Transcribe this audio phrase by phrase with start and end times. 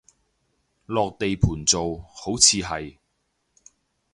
[0.87, 2.97] 落地盤做，好似係